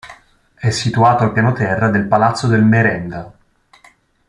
[0.55, 3.31] È situato al piano terra del Palazzo del Merenda.